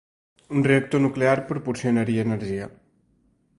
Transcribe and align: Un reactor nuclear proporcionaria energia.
Un 0.55 0.59
reactor 0.69 1.01
nuclear 1.05 1.39
proporcionaria 1.51 2.25
energia. 2.29 2.71